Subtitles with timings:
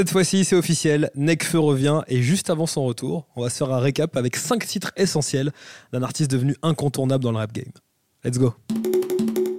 [0.00, 3.70] Cette fois-ci, c'est officiel, Nekfeu revient et juste avant son retour, on va se faire
[3.70, 5.52] un récap avec 5 titres essentiels
[5.92, 7.70] d'un artiste devenu incontournable dans le rap game.
[8.24, 8.54] Let's go.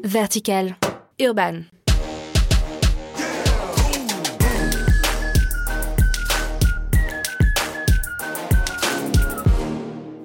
[0.03, 0.77] Vertical.
[1.19, 1.59] Urban.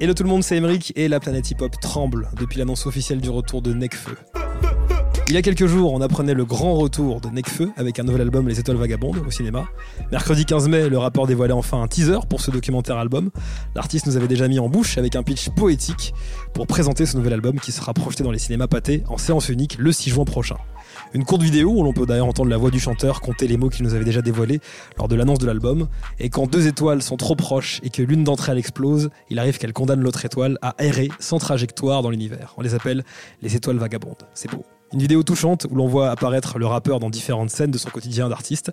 [0.00, 3.28] Hello tout le monde, c'est Emeric et la planète hip-hop tremble depuis l'annonce officielle du
[3.28, 4.16] retour de Nekfeu.
[5.28, 8.20] Il y a quelques jours, on apprenait le grand retour de Nekfeu avec un nouvel
[8.20, 9.66] album Les Étoiles Vagabondes au cinéma.
[10.12, 13.30] Mercredi 15 mai, le rappeur dévoilait enfin un teaser pour ce documentaire album.
[13.74, 16.14] L'artiste nous avait déjà mis en bouche avec un pitch poétique
[16.54, 19.78] pour présenter ce nouvel album qui sera projeté dans les cinémas pâtés en séance unique
[19.80, 20.58] le 6 juin prochain.
[21.12, 23.68] Une courte vidéo où l'on peut d'ailleurs entendre la voix du chanteur compter les mots
[23.68, 24.60] qu'il nous avait déjà dévoilés
[24.96, 25.88] lors de l'annonce de l'album.
[26.20, 29.58] Et quand deux étoiles sont trop proches et que l'une d'entre elles explose, il arrive
[29.58, 32.54] qu'elle condamne l'autre étoile à errer sans trajectoire dans l'univers.
[32.58, 33.04] On les appelle
[33.42, 34.22] les étoiles vagabondes.
[34.32, 34.64] C'est beau.
[34.92, 38.28] Une vidéo touchante où l'on voit apparaître le rappeur dans différentes scènes de son quotidien
[38.28, 38.70] d'artiste.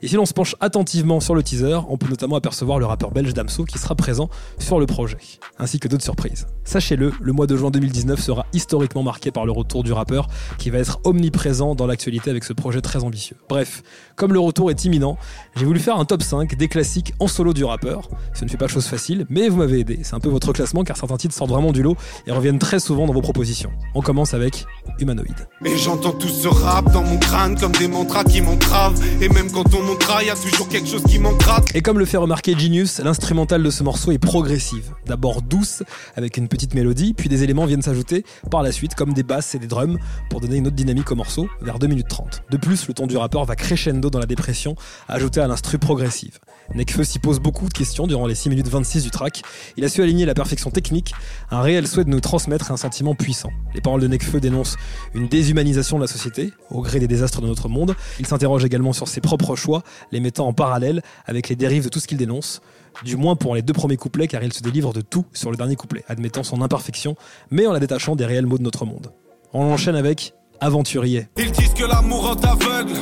[0.00, 3.10] Et si l'on se penche attentivement sur le teaser, on peut notamment apercevoir le rappeur
[3.10, 4.30] belge Damso qui sera présent
[4.60, 5.18] sur le projet,
[5.58, 6.46] ainsi que d'autres surprises.
[6.62, 10.70] Sachez-le, le mois de juin 2019 sera historiquement marqué par le retour du rappeur qui
[10.70, 13.36] va être omniprésent dans l'actualité avec ce projet très ambitieux.
[13.48, 13.82] Bref,
[14.14, 15.18] comme le retour est imminent,
[15.56, 18.08] j'ai voulu faire un top 5 des classiques en solo du rappeur.
[18.34, 19.98] Ce ne fait pas chose facile, mais vous m'avez aidé.
[20.04, 21.96] C'est un peu votre classement car certains titres sortent vraiment du lot
[22.28, 23.72] et reviennent très souvent dans vos propositions.
[23.96, 24.64] On commence avec
[25.00, 25.48] Humanoid.
[25.62, 29.00] Mais j'entends tout ce rap dans mon crâne comme des mantras qui m'entravent.
[29.22, 31.40] Et même quand on montra, y a toujours quelque chose qui manque
[31.72, 34.92] Et comme le fait remarquer Genius, l'instrumental de ce morceau est progressive.
[35.06, 35.82] D'abord douce,
[36.14, 39.54] avec une petite mélodie, puis des éléments viennent s'ajouter par la suite, comme des basses
[39.54, 39.96] et des drums,
[40.28, 42.42] pour donner une autre dynamique au morceau, vers 2 minutes 30.
[42.50, 44.76] De plus, le ton du rappeur va crescendo dans la dépression,
[45.08, 46.38] ajouté à l'instru progressive.
[46.74, 49.42] Nekfeu s'y pose beaucoup de questions durant les 6 minutes 26 du track.
[49.76, 51.14] Il a su aligner la perfection technique,
[51.50, 53.50] un réel souhait de nous transmettre un sentiment puissant.
[53.74, 54.76] Les paroles de Nekfeu dénoncent
[55.14, 57.94] une déshumanisation de la société, au gré des désastres de notre monde.
[58.18, 61.88] Il s'interroge également sur ses propres choix, les mettant en parallèle avec les dérives de
[61.88, 62.60] tout ce qu'il dénonce.
[63.04, 65.56] Du moins pour les deux premiers couplets, car il se délivre de tout sur le
[65.56, 67.14] dernier couplet, admettant son imperfection,
[67.52, 69.12] mais en la détachant des réels mots de notre monde.
[69.52, 71.28] On enchaîne avec Aventurier.
[71.36, 72.94] Ils disent que l'amour rend aveugle,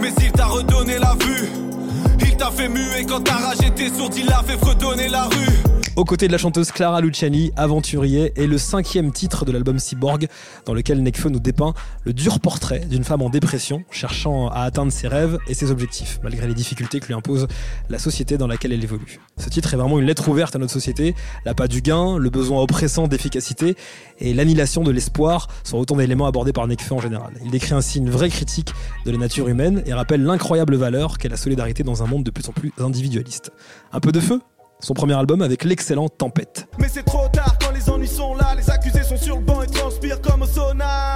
[0.00, 1.48] mais il t'a redonné la vue.
[2.20, 5.79] Il t'a fait muer quand ta rage était sourde, il a fait fredonner la rue.
[6.00, 10.28] Aux côtés de la chanteuse Clara Luciani, Aventurier est le cinquième titre de l'album Cyborg,
[10.64, 11.74] dans lequel Nekfeu nous dépeint
[12.04, 16.18] le dur portrait d'une femme en dépression, cherchant à atteindre ses rêves et ses objectifs,
[16.22, 17.48] malgré les difficultés que lui impose
[17.90, 19.20] la société dans laquelle elle évolue.
[19.36, 22.62] Ce titre est vraiment une lettre ouverte à notre société, l'appât du gain, le besoin
[22.62, 23.76] oppressant d'efficacité
[24.20, 27.34] et l'annihilation de l'espoir sont autant d'éléments abordés par Nekfeu en général.
[27.44, 28.72] Il décrit ainsi une vraie critique
[29.04, 32.30] de la nature humaine et rappelle l'incroyable valeur qu'est la solidarité dans un monde de
[32.30, 33.52] plus en plus individualiste.
[33.92, 34.40] Un peu de feu?
[34.80, 36.66] Son premier album avec l'excellent Tempête.
[37.80, 40.72] Les ennuis sont là, les accusés sont sur le banc et transpirent comme au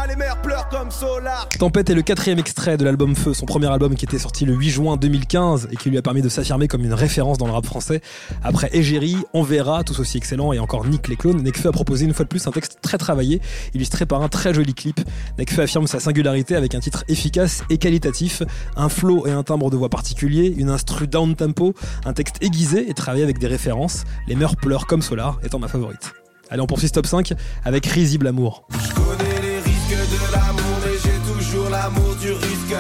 [0.08, 1.48] les mères pleurent comme Solar.
[1.58, 4.54] Tempête est le quatrième extrait de l'album Feu, son premier album qui était sorti le
[4.54, 7.53] 8 juin 2015 et qui lui a permis de s'affirmer comme une référence dans le
[7.53, 8.00] rap français.
[8.42, 12.04] Après Égérie, On verra, tous aussi excellent, et encore Nick les clones, Nekfeu a proposé
[12.04, 13.41] une fois de plus un texte très travaillé,
[13.74, 15.00] illustré par un très joli clip.
[15.38, 18.42] Nekfeu affirme sa singularité avec un titre efficace et qualitatif,
[18.76, 21.74] un flow et un timbre de voix particulier, une instru down tempo,
[22.04, 25.69] un texte aiguisé et travaillé avec des référence, Les meurs pleurent comme Solar étant ma
[25.69, 26.23] favorite.
[26.50, 27.32] Allez, on poursuit ce top 5
[27.65, 28.66] avec Risible Amour.
[28.71, 32.77] Je connais les risques de l'amour, mais j'ai toujours l'amour du risque.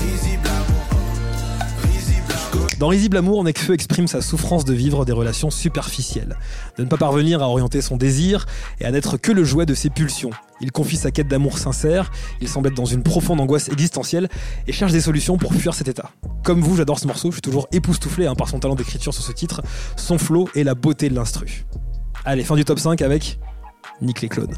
[0.00, 0.82] Risible Amour.
[2.78, 6.36] Dans Risible Amour, Nekfeu exprime sa souffrance de vivre des relations superficielles,
[6.76, 8.46] de ne pas parvenir à orienter son désir
[8.80, 10.30] et à n'être que le jouet de ses pulsions.
[10.60, 14.28] Il confie sa quête d'amour sincère, il semble être dans une profonde angoisse existentielle
[14.66, 16.10] et cherche des solutions pour fuir cet état.
[16.42, 19.22] Comme vous, j'adore ce morceau, je suis toujours époustouflé hein, par son talent d'écriture sur
[19.22, 19.62] ce titre,
[19.96, 21.64] son flow et la beauté de l'instru.
[22.24, 23.40] Allez, fin du top 5 avec
[24.00, 24.54] Nick les clones.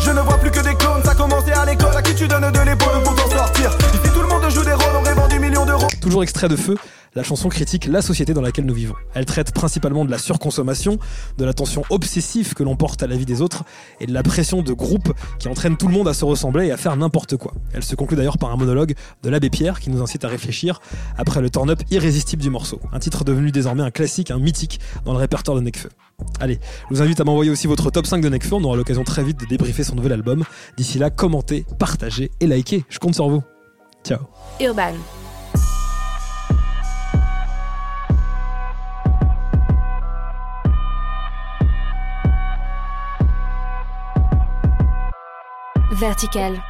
[0.00, 2.50] Je ne vois plus que des clones, ça commencé à l'école, à qui tu donnes
[2.50, 3.70] de l'épaule pour t'en sortir?
[3.70, 5.86] Ici tout le monde joue des rôles, on rêve du millions d'euros.
[6.00, 6.76] Toujours extrait de feu,
[7.14, 8.94] la chanson critique la société dans laquelle nous vivons.
[9.14, 10.98] Elle traite principalement de la surconsommation,
[11.38, 13.64] de l'attention obsessive que l'on porte à la vie des autres
[14.00, 16.72] et de la pression de groupe qui entraîne tout le monde à se ressembler et
[16.72, 17.52] à faire n'importe quoi.
[17.72, 20.80] Elle se conclut d'ailleurs par un monologue de l'abbé Pierre qui nous incite à réfléchir
[21.16, 22.80] après le turn-up irrésistible du morceau.
[22.92, 25.90] Un titre devenu désormais un classique, un mythique dans le répertoire de Nekfeu.
[26.38, 26.60] Allez,
[26.90, 29.24] je vous invite à m'envoyer aussi votre top 5 de Nekfeu, on aura l'occasion très
[29.24, 30.44] vite de débriefer son nouvel album.
[30.76, 33.42] D'ici là, commentez, partagez et likez, je compte sur vous.
[34.04, 34.20] Ciao.
[34.60, 34.94] Urban.
[46.00, 46.69] Vertical.